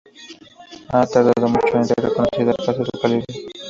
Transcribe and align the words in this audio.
Ha 0.89 1.05
tardado 1.05 1.47
mucho 1.47 1.77
en 1.77 1.85
ser 1.85 2.01
reconocida, 2.01 2.53
pese 2.53 2.81
a 2.81 2.85
su 2.85 2.99
calidad. 2.99 3.23